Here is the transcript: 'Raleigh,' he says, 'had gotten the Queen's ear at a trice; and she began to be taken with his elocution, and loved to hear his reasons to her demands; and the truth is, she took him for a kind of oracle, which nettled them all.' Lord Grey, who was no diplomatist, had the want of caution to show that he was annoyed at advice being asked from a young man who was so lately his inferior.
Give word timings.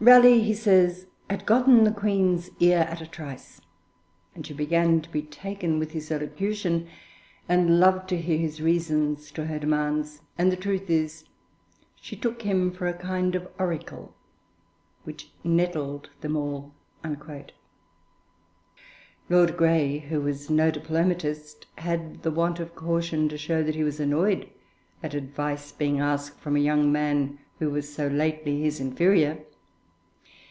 'Raleigh,' 0.00 0.42
he 0.42 0.52
says, 0.52 1.06
'had 1.30 1.46
gotten 1.46 1.84
the 1.84 1.90
Queen's 1.90 2.50
ear 2.60 2.80
at 2.90 3.00
a 3.00 3.06
trice; 3.06 3.62
and 4.34 4.46
she 4.46 4.52
began 4.52 5.00
to 5.00 5.08
be 5.08 5.22
taken 5.22 5.78
with 5.78 5.92
his 5.92 6.10
elocution, 6.12 6.88
and 7.48 7.80
loved 7.80 8.06
to 8.10 8.20
hear 8.20 8.36
his 8.36 8.60
reasons 8.60 9.30
to 9.30 9.46
her 9.46 9.58
demands; 9.58 10.20
and 10.36 10.52
the 10.52 10.58
truth 10.58 10.90
is, 10.90 11.24
she 12.02 12.16
took 12.16 12.42
him 12.42 12.70
for 12.70 12.86
a 12.86 12.92
kind 12.92 13.34
of 13.34 13.48
oracle, 13.58 14.14
which 15.04 15.32
nettled 15.42 16.10
them 16.20 16.36
all.' 16.36 16.74
Lord 19.30 19.56
Grey, 19.56 20.00
who 20.10 20.20
was 20.20 20.50
no 20.50 20.70
diplomatist, 20.70 21.64
had 21.78 22.22
the 22.22 22.30
want 22.30 22.60
of 22.60 22.74
caution 22.74 23.26
to 23.30 23.38
show 23.38 23.62
that 23.62 23.74
he 23.74 23.82
was 23.84 23.98
annoyed 23.98 24.50
at 25.02 25.14
advice 25.14 25.72
being 25.72 25.98
asked 25.98 26.40
from 26.40 26.56
a 26.56 26.60
young 26.60 26.92
man 26.92 27.38
who 27.58 27.70
was 27.70 27.90
so 27.94 28.06
lately 28.08 28.60
his 28.60 28.80
inferior. 28.80 29.42